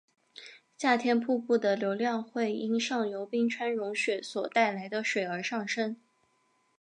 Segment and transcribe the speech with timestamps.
[0.79, 5.95] 夏天瀑布的流量会因上游冰川融雪所带来的水而上升。